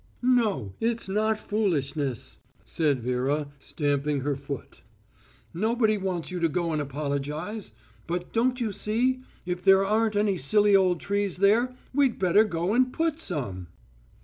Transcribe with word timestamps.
"No, 0.23 0.73
it's 0.79 1.07
not 1.07 1.39
foolishness," 1.39 2.39
said 2.65 3.01
Vera, 3.03 3.49
stamping 3.59 4.21
her 4.21 4.35
toot. 4.35 4.81
"Nobody 5.53 5.95
wants 5.99 6.31
you 6.31 6.39
to 6.39 6.49
go 6.49 6.73
and 6.73 6.81
apologise. 6.81 7.71
But, 8.07 8.33
don't 8.33 8.59
you 8.59 8.71
see, 8.71 9.21
if 9.45 9.63
there 9.63 9.85
aren't 9.85 10.15
any 10.15 10.37
silly 10.37 10.75
old 10.75 10.99
trees 11.01 11.37
there 11.37 11.75
we'd 11.93 12.17
better 12.17 12.43
go 12.43 12.73
and 12.73 12.91
put 12.91 13.19
some." 13.19 13.67